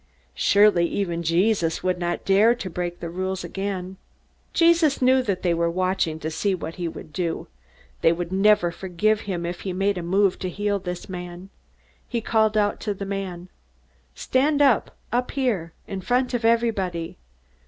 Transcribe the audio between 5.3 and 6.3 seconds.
they were watching